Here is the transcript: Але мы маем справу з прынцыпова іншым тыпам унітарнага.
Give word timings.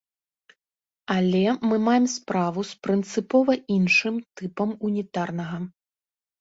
Але 1.15 1.41
мы 1.73 1.79
маем 1.89 2.07
справу 2.15 2.59
з 2.71 2.81
прынцыпова 2.89 3.53
іншым 3.79 4.15
тыпам 4.43 4.69
унітарнага. 4.91 5.65